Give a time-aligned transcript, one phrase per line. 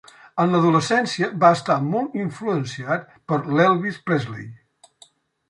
[0.43, 4.51] En l'adolescència va estar molt influenciat per l'Elvis Presley.